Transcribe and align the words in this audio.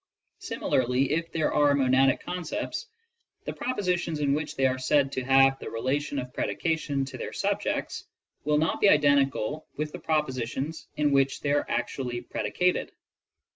Similarly, 0.39 1.11
if 1.11 1.31
there 1.31 1.53
are 1.53 1.75
monadic 1.75 2.21
concepts, 2.23 2.87
the 3.45 3.53
propositions 3.53 4.19
in 4.19 4.33
which 4.33 4.55
they 4.55 4.65
are 4.65 4.79
said 4.79 5.11
to 5.11 5.23
have 5.23 5.59
the 5.59 5.69
relation 5.69 6.17
of 6.17 6.33
predication 6.33 7.05
to 7.05 7.19
their 7.19 7.33
subjects 7.33 8.05
will 8.43 8.57
not 8.57 8.81
be 8.81 8.89
identical 8.89 9.67
with 9.77 9.91
the 9.91 9.99
propositions 9.99 10.87
in 10.97 11.11
which 11.11 11.41
they 11.41 11.51
are 11.51 11.67
actually 11.69 12.19
predicated. 12.21 12.91